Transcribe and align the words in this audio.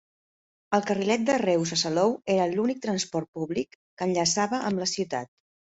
El 0.77 0.85
Carrilet 0.87 1.27
de 1.27 1.35
Reus 1.43 1.75
a 1.77 1.79
Salou 1.83 2.15
era 2.37 2.49
l'únic 2.55 2.83
transport 2.89 3.31
públic 3.39 3.79
que 3.81 4.11
l'enllaçava 4.11 4.65
amb 4.73 4.85
la 4.87 4.95
ciutat. 4.99 5.37